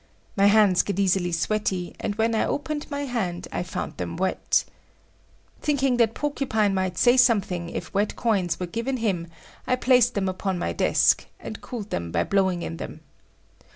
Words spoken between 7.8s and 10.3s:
wet coins were given him, I placed them